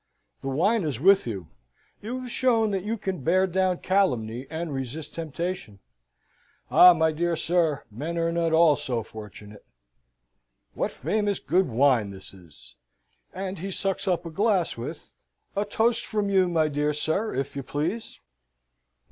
[0.41, 1.49] "The wine is with you.
[2.01, 5.77] You have shown that you can bear down calumny, and resist temptation.
[6.71, 6.95] Ah!
[6.95, 9.63] my dear sir, men are not all so fortunate.
[10.73, 12.73] What famous good wine this is!"
[13.31, 15.13] and he sucks up a glass with
[15.55, 18.19] "A toast from you, my dear sir, if you please?"